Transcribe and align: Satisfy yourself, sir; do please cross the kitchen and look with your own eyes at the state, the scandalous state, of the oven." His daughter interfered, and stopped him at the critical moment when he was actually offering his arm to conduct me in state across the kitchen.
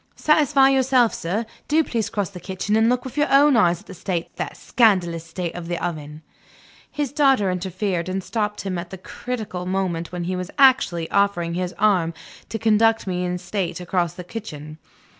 Satisfy 0.15 0.69
yourself, 0.69 1.13
sir; 1.13 1.45
do 1.67 1.83
please 1.83 2.09
cross 2.09 2.31
the 2.31 2.39
kitchen 2.39 2.75
and 2.75 2.89
look 2.89 3.05
with 3.05 3.17
your 3.17 3.27
own 3.31 3.55
eyes 3.55 3.81
at 3.81 3.85
the 3.85 3.93
state, 3.93 4.35
the 4.35 4.49
scandalous 4.53 5.23
state, 5.23 5.53
of 5.53 5.67
the 5.67 5.77
oven." 5.77 6.23
His 6.89 7.11
daughter 7.11 7.51
interfered, 7.51 8.09
and 8.09 8.23
stopped 8.23 8.61
him 8.61 8.79
at 8.79 8.89
the 8.89 8.97
critical 8.97 9.67
moment 9.67 10.11
when 10.11 10.23
he 10.23 10.35
was 10.35 10.49
actually 10.57 11.07
offering 11.11 11.53
his 11.53 11.75
arm 11.77 12.15
to 12.49 12.57
conduct 12.57 13.05
me 13.05 13.23
in 13.23 13.37
state 13.37 13.79
across 13.79 14.15
the 14.15 14.23
kitchen. 14.23 14.79